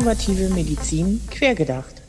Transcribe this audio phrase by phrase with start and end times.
[0.00, 2.00] Innovative Medizin quergedacht.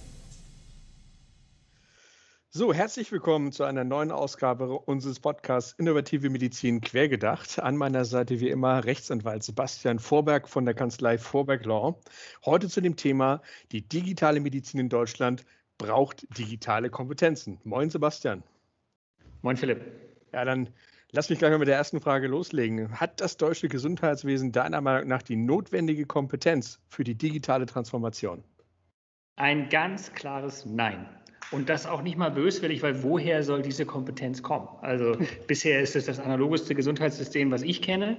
[2.49, 7.59] So, herzlich willkommen zu einer neuen Ausgabe unseres Podcasts Innovative Medizin quergedacht.
[7.59, 11.99] An meiner Seite wie immer Rechtsanwalt Sebastian Vorberg von der Kanzlei Vorberg Law.
[12.45, 13.41] Heute zu dem Thema
[13.73, 15.43] die digitale Medizin in Deutschland
[15.77, 17.59] braucht digitale Kompetenzen.
[17.65, 18.41] Moin Sebastian.
[19.41, 19.81] Moin Philipp.
[20.31, 20.69] Ja, dann
[21.13, 22.97] Lass mich gleich mal mit der ersten Frage loslegen.
[23.01, 28.45] Hat das deutsche Gesundheitswesen deiner Meinung nach die notwendige Kompetenz für die digitale Transformation?
[29.35, 31.09] Ein ganz klares Nein.
[31.51, 34.69] Und das auch nicht mal böswillig, weil woher soll diese Kompetenz kommen?
[34.81, 38.17] Also bisher ist es das analogeste Gesundheitssystem, was ich kenne.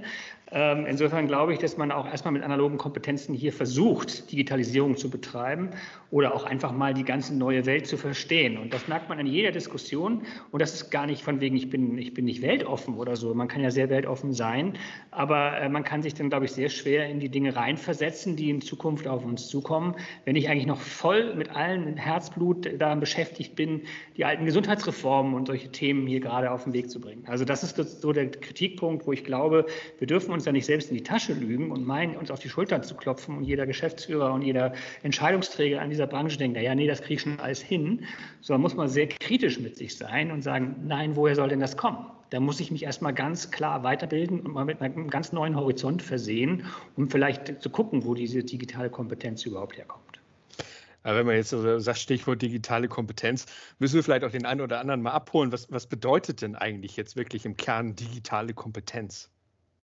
[0.51, 5.09] Ähm, insofern glaube ich, dass man auch erstmal mit analogen Kompetenzen hier versucht, Digitalisierung zu
[5.09, 5.71] betreiben
[6.11, 8.59] oder auch einfach mal die ganze neue Welt zu verstehen.
[8.59, 10.25] Und das merkt man in jeder Diskussion.
[10.51, 13.33] Und das ist gar nicht von wegen, ich bin, ich bin nicht weltoffen oder so.
[13.33, 14.75] Man kann ja sehr weltoffen sein,
[15.11, 18.51] aber äh, man kann sich dann, glaube ich, sehr schwer in die Dinge reinversetzen, die
[18.51, 19.95] in Zukunft auf uns zukommen.
[20.27, 23.22] Wenn ich eigentlich noch voll mit allen Herzblut daran beschäftigt
[23.55, 23.83] bin,
[24.17, 27.25] die alten Gesundheitsreformen und solche Themen hier gerade auf den Weg zu bringen.
[27.27, 29.67] Also das ist so der Kritikpunkt, wo ich glaube,
[29.99, 32.49] wir dürfen uns ja nicht selbst in die Tasche lügen und meinen, uns auf die
[32.49, 36.87] Schulter zu klopfen und jeder Geschäftsführer und jeder Entscheidungsträger an dieser Branche denkt, naja, nee,
[36.87, 38.05] das kriege ich schon alles hin,
[38.41, 41.77] sondern muss man sehr kritisch mit sich sein und sagen, nein, woher soll denn das
[41.77, 42.07] kommen?
[42.33, 46.01] Da muss ich mich erstmal ganz klar weiterbilden und mal mit einem ganz neuen Horizont
[46.01, 46.65] versehen,
[46.97, 50.12] um vielleicht zu gucken, wo diese digitale Kompetenz überhaupt herkommt.
[51.03, 53.47] Aber wenn man jetzt so sagt, Stichwort digitale Kompetenz,
[53.79, 55.53] müssen wir vielleicht auch den einen oder anderen mal abholen.
[55.53, 59.31] Was, was bedeutet denn eigentlich jetzt wirklich im Kern digitale Kompetenz?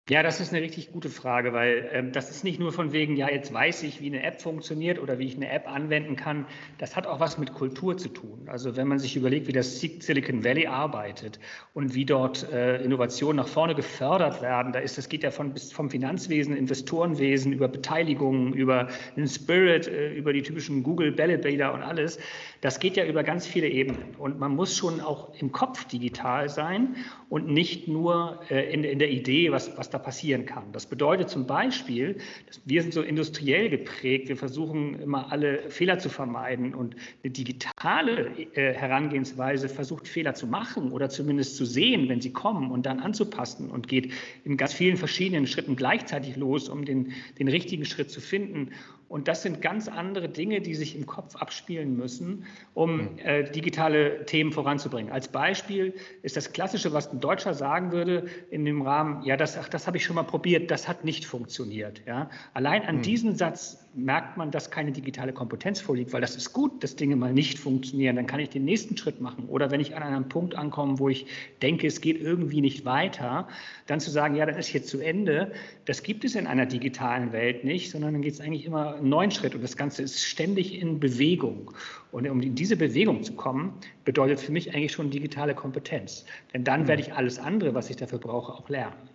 [0.10, 3.16] Ja, das ist eine richtig gute Frage, weil ähm, das ist nicht nur von wegen,
[3.16, 6.48] ja, jetzt weiß ich, wie eine App funktioniert oder wie ich eine App anwenden kann.
[6.80, 8.48] Das hat auch was mit Kultur zu tun.
[8.48, 11.40] Also wenn man sich überlegt, wie das Silicon Valley arbeitet
[11.76, 15.54] und wie dort äh, Innovationen nach vorne gefördert werden, da ist das geht ja von
[15.54, 21.72] bis vom Finanzwesen, Investorenwesen über Beteiligungen, über den Spirit, äh, über die typischen Google Bilder
[21.72, 22.18] und alles.
[22.62, 26.50] Das geht ja über ganz viele Ebenen und man muss schon auch im Kopf digital
[26.50, 26.96] sein
[27.30, 30.72] und nicht nur äh, in, in der Idee, was was da passieren kann.
[30.72, 32.18] Das bedeutet zum Beispiel,
[32.66, 38.30] wir sind so industriell geprägt, wir versuchen immer alle Fehler zu vermeiden und eine digitale
[38.54, 43.00] äh, Herangehensweise versucht Fehler zu machen oder zumindest zu sehen, wenn sie kommen und dann
[43.00, 44.12] anzupassen und geht
[44.44, 48.72] in ganz vielen verschiedenen Schritten gleichzeitig los, um den, den richtigen Schritt zu finden.
[49.10, 53.18] Und das sind ganz andere Dinge, die sich im Kopf abspielen müssen, um hm.
[53.18, 55.12] äh, digitale Themen voranzubringen.
[55.12, 59.58] Als Beispiel ist das Klassische, was ein Deutscher sagen würde in dem Rahmen, ja, das,
[59.58, 62.04] ach, das habe ich schon mal probiert, das hat nicht funktioniert.
[62.06, 62.30] Ja?
[62.54, 63.02] Allein an hm.
[63.02, 67.16] diesem Satz merkt man, dass keine digitale Kompetenz vorliegt, weil das ist gut, dass Dinge
[67.16, 68.16] mal nicht funktionieren.
[68.16, 69.46] Dann kann ich den nächsten Schritt machen.
[69.48, 71.26] Oder wenn ich an einem Punkt ankomme, wo ich
[71.62, 73.48] denke, es geht irgendwie nicht weiter,
[73.88, 75.52] dann zu sagen, ja, das ist jetzt zu Ende,
[75.86, 79.10] das gibt es in einer digitalen Welt nicht, sondern dann geht es eigentlich immer einen
[79.10, 81.72] neuen Schritt und das Ganze ist ständig in Bewegung.
[82.12, 83.74] Und um in diese Bewegung zu kommen,
[84.06, 86.26] bedeutet für mich eigentlich schon digitale Kompetenz.
[86.54, 89.10] Denn dann werde ich alles andere, was ich dafür brauche, auch lernen.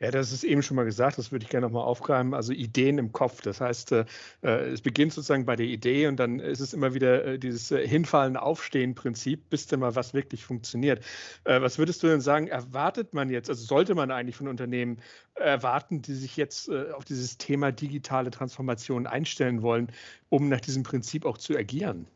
[0.00, 2.34] Ja, das ist eben schon mal gesagt, das würde ich gerne nochmal aufgreifen.
[2.34, 3.40] Also Ideen im Kopf.
[3.42, 4.04] Das heißt, äh,
[4.42, 7.70] äh, es beginnt sozusagen bei der Idee und dann ist es immer wieder äh, dieses
[7.70, 11.04] äh, Hinfallen, Aufstehen-Prinzip, bis dann mal was wirklich funktioniert.
[11.44, 15.00] Äh, was würdest du denn sagen, erwartet man jetzt, also sollte man eigentlich von Unternehmen
[15.36, 19.92] erwarten, die sich jetzt äh, auf dieses Thema digitale Transformation einstellen wollen,
[20.28, 22.08] um nach diesem Prinzip auch zu agieren?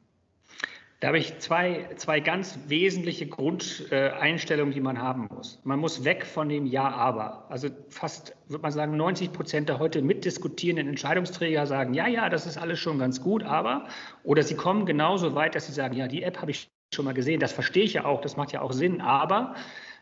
[1.00, 5.60] Da habe ich zwei, zwei ganz wesentliche Grundeinstellungen, die man haben muss.
[5.62, 7.46] Man muss weg von dem Ja, aber.
[7.50, 12.46] Also fast, würde man sagen, 90 Prozent der heute mitdiskutierenden Entscheidungsträger sagen, ja, ja, das
[12.46, 13.86] ist alles schon ganz gut, aber.
[14.24, 17.14] Oder sie kommen genauso weit, dass sie sagen, ja, die App habe ich schon mal
[17.14, 19.54] gesehen, das verstehe ich ja auch, das macht ja auch Sinn, aber.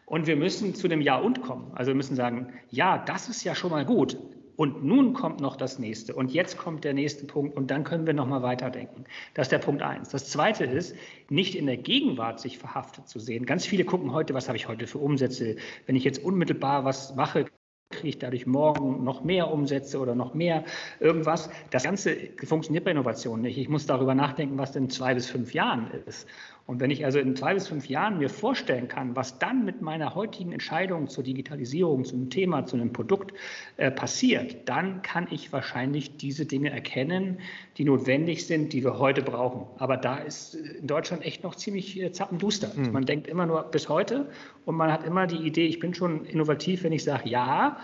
[0.06, 1.72] Und wir müssen zu dem Ja und kommen.
[1.74, 4.16] Also wir müssen sagen, ja, das ist ja schon mal gut.
[4.56, 6.14] Und nun kommt noch das nächste.
[6.14, 7.56] Und jetzt kommt der nächste Punkt.
[7.56, 9.04] Und dann können wir noch mal weiterdenken.
[9.34, 10.08] Das ist der Punkt eins.
[10.08, 10.96] Das zweite ist,
[11.28, 13.46] nicht in der Gegenwart sich verhaftet zu sehen.
[13.46, 15.56] Ganz viele gucken heute, was habe ich heute für Umsätze?
[15.86, 17.46] Wenn ich jetzt unmittelbar was mache,
[17.90, 20.64] kriege ich dadurch morgen noch mehr Umsätze oder noch mehr
[20.98, 21.50] irgendwas.
[21.70, 23.58] Das Ganze funktioniert bei Innovation nicht.
[23.58, 26.26] Ich muss darüber nachdenken, was in zwei bis fünf Jahren ist.
[26.66, 29.82] Und wenn ich also in zwei bis fünf Jahren mir vorstellen kann, was dann mit
[29.82, 33.32] meiner heutigen Entscheidung zur Digitalisierung, zu einem Thema, zu einem Produkt
[33.76, 37.38] äh, passiert, dann kann ich wahrscheinlich diese Dinge erkennen,
[37.76, 39.66] die notwendig sind, die wir heute brauchen.
[39.78, 42.72] Aber da ist in Deutschland echt noch ziemlich äh, zappenduster.
[42.74, 42.90] Mhm.
[42.90, 44.28] Man denkt immer nur bis heute
[44.64, 47.78] und man hat immer die Idee, ich bin schon innovativ, wenn ich sage ja,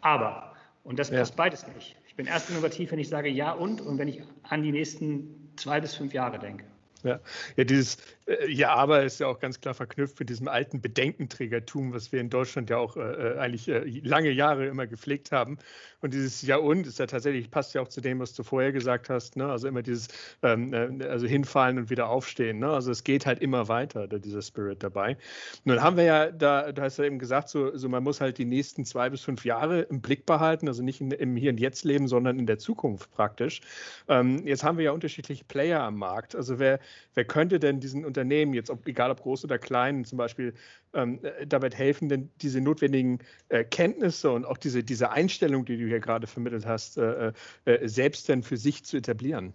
[0.00, 0.54] aber.
[0.82, 1.18] Und das ja.
[1.18, 1.96] passt beides nicht.
[2.08, 5.52] Ich bin erst innovativ, wenn ich sage ja und und wenn ich an die nächsten
[5.56, 6.64] zwei bis fünf Jahre denke.
[7.04, 7.20] Ja,
[7.56, 11.92] ja dieses äh, Ja, aber ist ja auch ganz klar verknüpft mit diesem alten Bedenkenträgertum,
[11.92, 15.58] was wir in Deutschland ja auch äh, äh eigentlich äh, lange Jahre immer gepflegt haben.
[16.00, 18.72] Und dieses Ja und ist ja tatsächlich, passt ja auch zu dem, was du vorher
[18.72, 19.36] gesagt hast.
[19.36, 19.46] Ne?
[19.46, 20.08] Also immer dieses
[20.42, 22.58] ähm, äh, also hinfallen und wieder aufstehen.
[22.58, 22.70] Ne?
[22.70, 25.16] Also es geht halt immer weiter, da, dieser Spirit dabei.
[25.64, 28.38] Nun haben wir ja, da, du hast ja eben gesagt, so, so man muss halt
[28.38, 31.60] die nächsten zwei bis fünf Jahre im Blick behalten, also nicht in, im Hier und
[31.60, 33.60] Jetzt leben, sondern in der Zukunft praktisch.
[34.08, 36.34] Ähm, jetzt haben wir ja unterschiedliche Player am Markt.
[36.36, 36.80] Also wer
[37.14, 40.54] wer könnte denn diesen Unternehmen, jetzt ob, egal ob groß oder klein, zum Beispiel
[40.92, 43.18] ähm, äh, damit helfen, denn diese notwendigen
[43.48, 47.32] äh, Kenntnisse und auch diese, diese Einstellung, die du hier gerade vermittelt hast, äh, äh,
[47.64, 49.54] äh selbst denn für sich zu etablieren?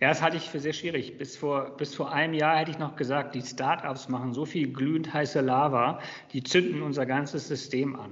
[0.00, 1.18] Ja, das halte ich für sehr schwierig.
[1.18, 4.72] Bis vor, bis vor einem Jahr hätte ich noch gesagt, die Startups machen so viel
[4.72, 6.00] glühend heiße Lava,
[6.32, 8.10] die zünden unser ganzes System an.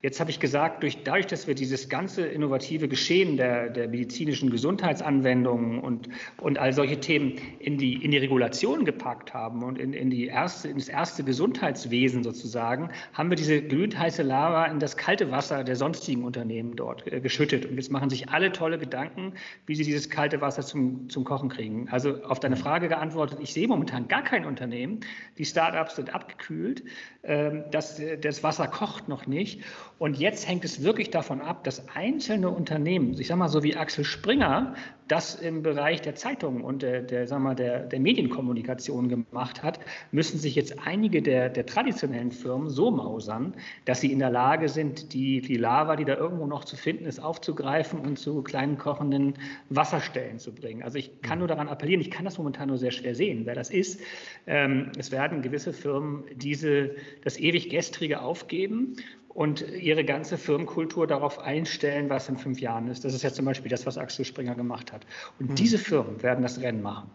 [0.00, 4.50] Jetzt habe ich gesagt, durch, dadurch, dass wir dieses ganze innovative Geschehen der, der medizinischen
[4.50, 9.92] Gesundheitsanwendungen und, und all solche Themen in die, in die Regulation gepackt haben und in,
[9.92, 14.78] in, die erste, in das erste Gesundheitswesen sozusagen, haben wir diese glühend heiße Lava in
[14.78, 17.66] das kalte Wasser der sonstigen Unternehmen dort äh, geschüttet.
[17.66, 19.32] Und jetzt machen sich alle tolle Gedanken,
[19.66, 21.88] wie sie dieses kalte Wasser zum, zum Kochen kriegen.
[21.90, 25.00] Also auf deine Frage geantwortet, ich sehe momentan gar kein Unternehmen.
[25.38, 26.84] Die Startups sind abgekühlt.
[27.22, 29.62] Ähm, das, das Wasser kocht noch nicht.
[29.98, 33.76] Und jetzt hängt es wirklich davon ab, dass einzelne Unternehmen, ich sage mal so wie
[33.76, 34.74] Axel Springer,
[35.08, 39.78] das im Bereich der Zeitungen und der, der, sag mal, der, der Medienkommunikation gemacht hat,
[40.12, 43.54] müssen sich jetzt einige der, der traditionellen Firmen so mausern,
[43.84, 47.04] dass sie in der Lage sind, die, die Lava, die da irgendwo noch zu finden
[47.04, 49.34] ist, aufzugreifen und zu kleinen kochenden
[49.68, 50.82] Wasserstellen zu bringen.
[50.82, 53.54] Also ich kann nur daran appellieren, ich kann das momentan nur sehr schwer sehen, wer
[53.54, 54.00] das ist.
[54.46, 58.96] Ähm, es werden gewisse Firmen diese, das ewig Gestrige aufgeben
[59.28, 63.04] und ihre ganze Firmenkultur darauf einstellen, was in fünf Jahren ist.
[63.04, 65.06] Das ist ja zum Beispiel das, was Axel Springer gemacht hat.
[65.40, 65.54] Und mhm.
[65.56, 67.10] diese Firmen werden das Rennen machen.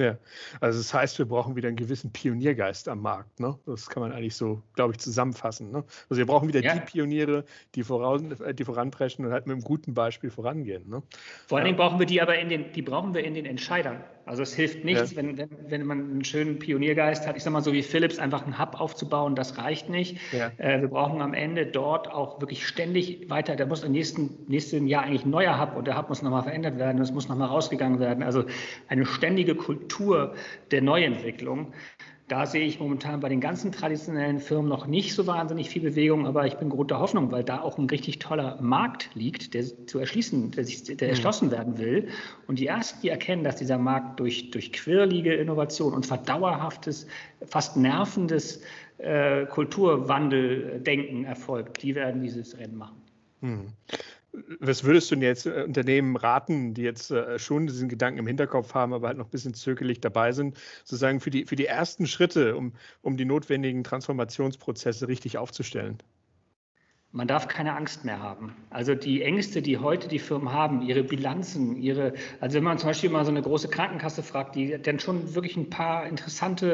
[0.00, 0.16] Ja,
[0.60, 3.38] also das heißt, wir brauchen wieder einen gewissen Pioniergeist am Markt.
[3.38, 3.58] Ne?
[3.66, 5.70] Das kann man eigentlich so, glaube ich, zusammenfassen.
[5.70, 5.84] Ne?
[6.08, 6.72] Also wir brauchen wieder ja.
[6.72, 7.44] die Pioniere,
[7.74, 10.88] die, voran, die voranpreschen und halt mit einem guten Beispiel vorangehen.
[10.88, 11.02] Ne?
[11.48, 14.02] Vor allen Dingen brauchen wir die aber in den, die brauchen wir in den Entscheidern.
[14.30, 15.16] Also es hilft nichts, ja.
[15.16, 18.44] wenn, wenn, wenn man einen schönen Pioniergeist hat, ich sage mal so wie Philips, einfach
[18.44, 20.18] einen Hub aufzubauen, das reicht nicht.
[20.30, 20.52] Ja.
[20.58, 24.86] Äh, wir brauchen am Ende dort auch wirklich ständig weiter, da muss im nächsten, nächsten
[24.86, 27.48] Jahr eigentlich ein neuer Hub und der Hub muss nochmal verändert werden, es muss nochmal
[27.48, 28.22] rausgegangen werden.
[28.22, 28.44] Also
[28.86, 30.36] eine ständige Kultur
[30.70, 31.72] der Neuentwicklung.
[32.30, 36.28] Da sehe ich momentan bei den ganzen traditionellen Firmen noch nicht so wahnsinnig viel Bewegung,
[36.28, 39.98] aber ich bin guter Hoffnung, weil da auch ein richtig toller Markt liegt, der zu
[39.98, 41.10] erschließen, der, sich, der mhm.
[41.10, 42.06] erschlossen werden will.
[42.46, 47.08] Und die ersten, die erkennen, dass dieser Markt durch, durch quirlige Innovation und verdauerhaftes,
[47.46, 48.62] fast nervendes
[48.98, 53.02] äh, Kulturwandeldenken erfolgt, die werden dieses Rennen machen.
[53.40, 53.72] Hm.
[54.60, 58.26] Was würdest du denn jetzt äh, Unternehmen raten, die jetzt äh, schon diesen Gedanken im
[58.26, 61.66] Hinterkopf haben, aber halt noch ein bisschen zögerlich dabei sind, sozusagen für die, für die
[61.66, 65.98] ersten Schritte, um, um die notwendigen Transformationsprozesse richtig aufzustellen?
[67.12, 68.54] Man darf keine Angst mehr haben.
[68.70, 72.90] Also die Ängste, die heute die Firmen haben, ihre Bilanzen, ihre, also wenn man zum
[72.90, 76.70] Beispiel mal so eine große Krankenkasse fragt, die dann schon wirklich ein paar interessante,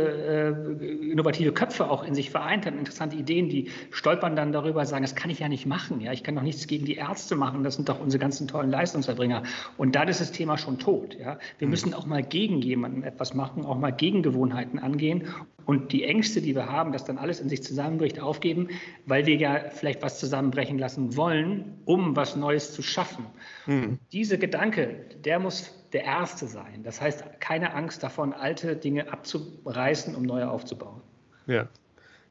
[0.79, 5.05] äh, innovative Köpfe auch in sich vereint hat, interessante Ideen, die stolpern dann darüber, sagen,
[5.05, 6.03] das kann ich ja nicht machen.
[6.03, 7.65] Ja, ich kann doch nichts gegen die Ärzte machen.
[7.65, 9.43] Das sind doch unsere ganzen tollen Leistungserbringer.
[9.79, 11.17] Und dann ist das Thema schon tot.
[11.19, 11.71] Ja, wir mhm.
[11.71, 15.29] müssen auch mal gegen jemanden etwas machen, auch mal gegen Gewohnheiten angehen
[15.67, 18.69] und die Ängste, die wir haben, dass dann alles in sich zusammenbricht, aufgeben,
[19.05, 23.26] weil wir ja vielleicht was zusammenbrechen lassen wollen, um was Neues zu schaffen.
[23.66, 23.99] Mhm.
[24.12, 26.83] Diese Gedanke, der muss der erste sein.
[26.83, 31.00] Das heißt, keine Angst davon, alte Dinge abzureißen, um neue aufzubauen.
[31.47, 31.68] Ja.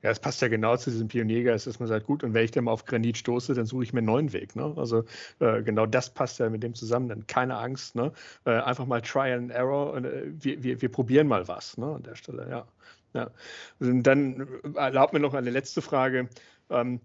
[0.04, 2.52] Ja, es passt ja genau zu diesem Pioniergeist, dass man sagt, gut, und wenn ich
[2.52, 4.56] dann mal auf Granit stoße, dann suche ich mir einen neuen Weg.
[4.56, 4.72] Ne?
[4.78, 5.04] Also
[5.40, 7.10] äh, genau das passt ja mit dem zusammen.
[7.10, 8.12] Dann keine Angst, ne?
[8.46, 11.88] Äh, einfach mal Try and Error und äh, wir, wir, wir probieren mal was ne?
[11.88, 12.68] an der Stelle, ja.
[13.16, 13.32] Ja.
[13.80, 16.30] Und dann erlaubt mir noch eine letzte Frage.
[16.70, 17.00] Ähm,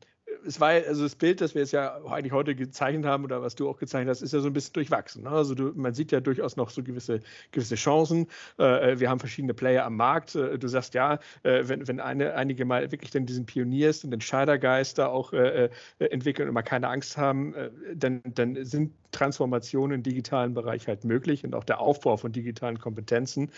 [0.46, 3.54] es war also das Bild, das wir jetzt ja eigentlich heute gezeichnet haben oder was
[3.54, 5.24] du auch gezeichnet hast, ist ja so ein bisschen durchwachsen.
[5.24, 5.30] Ne?
[5.30, 7.20] Also du, man sieht ja durchaus noch so gewisse,
[7.52, 8.26] gewisse Chancen.
[8.58, 10.34] Äh, wir haben verschiedene Player am Markt.
[10.34, 14.12] Äh, du sagst ja, äh, wenn, wenn eine, einige mal wirklich dann diesen Pioniers- und
[14.12, 18.92] Entscheidergeist da auch äh, äh, entwickeln und mal keine Angst haben, äh, dann, dann sind
[19.12, 23.50] Transformationen im digitalen Bereich halt möglich und auch der Aufbau von digitalen Kompetenzen.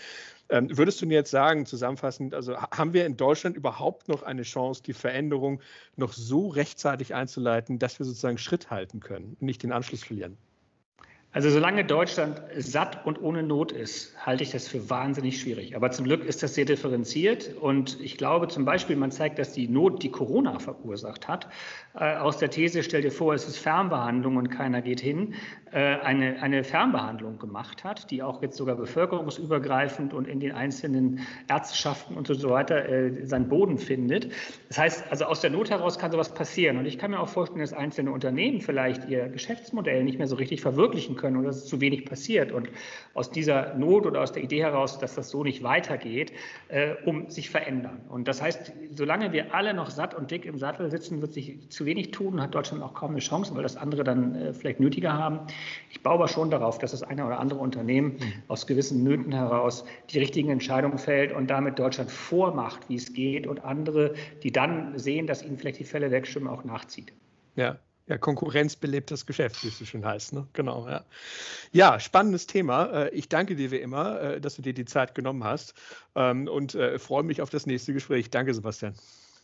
[0.49, 4.43] Ähm, würdest du mir jetzt sagen, zusammenfassend, also haben wir in Deutschland überhaupt noch eine
[4.43, 5.61] Chance, die Veränderung
[5.95, 10.37] noch so rechtzeitig einzuleiten, dass wir sozusagen Schritt halten können und nicht den Anschluss verlieren?
[11.35, 15.75] Also solange Deutschland satt und ohne Not ist, halte ich das für wahnsinnig schwierig.
[15.75, 17.55] Aber zum Glück ist das sehr differenziert.
[17.59, 21.47] Und ich glaube zum Beispiel, man zeigt, dass die Not, die Corona verursacht hat,
[21.95, 25.33] äh, aus der These, stell dir vor, es ist Fernbehandlung und keiner geht hin,
[25.71, 31.21] äh, eine, eine Fernbehandlung gemacht hat, die auch jetzt sogar bevölkerungsübergreifend und in den einzelnen
[31.49, 34.31] Ärzteschaften und so weiter äh, seinen Boden findet.
[34.67, 36.77] Das heißt, also aus der Not heraus kann sowas passieren.
[36.77, 40.35] Und ich kann mir auch vorstellen, dass einzelne Unternehmen vielleicht ihr Geschäftsmodell nicht mehr so
[40.35, 42.51] richtig verwirklichen können oder dass es zu wenig passiert.
[42.51, 42.69] Und
[43.13, 46.33] aus dieser Not oder aus der Idee heraus, dass das so nicht weitergeht,
[46.67, 48.01] äh, um sich verändern.
[48.09, 51.69] Und das heißt, solange wir alle noch satt und dick im Sattel sitzen, wird sich
[51.69, 54.79] zu wenig tun, hat Deutschland auch kaum eine Chance, weil das andere dann äh, vielleicht
[54.79, 55.39] nötiger haben.
[55.89, 58.33] Ich baue aber schon darauf, dass das eine oder andere Unternehmen mhm.
[58.47, 63.47] aus gewissen Nöten heraus die richtigen Entscheidungen fällt und damit Deutschland vormacht, wie es geht
[63.47, 64.13] und andere,
[64.43, 67.13] die dann sehen, dass ihnen vielleicht die Fälle wegstimmen, auch nachzieht.
[67.55, 67.77] Ja,
[68.07, 70.33] ja, Konkurrenz belebt das Geschäft, wie es so schön heißt.
[70.33, 70.47] Ne?
[70.53, 71.05] Genau, ja.
[71.71, 73.05] Ja, spannendes Thema.
[73.05, 75.73] Äh, ich danke dir wie immer, äh, dass du dir die Zeit genommen hast
[76.15, 78.29] ähm, und äh, freue mich auf das nächste Gespräch.
[78.29, 78.93] Danke, Sebastian.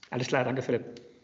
[0.10, 1.19] Alles klar, danke, Philipp.